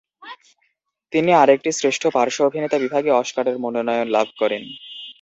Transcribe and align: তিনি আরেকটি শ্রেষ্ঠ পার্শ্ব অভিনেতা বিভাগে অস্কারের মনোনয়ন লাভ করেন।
তিনি 1.13 1.31
আরেকটি 1.33 1.69
শ্রেষ্ঠ 1.71 2.03
পার্শ্ব 2.07 2.39
অভিনেতা 2.43 2.77
বিভাগে 2.79 3.11
অস্কারের 3.11 3.55
মনোনয়ন 3.59 4.07
লাভ 4.07 4.27
করেন। 4.39 4.63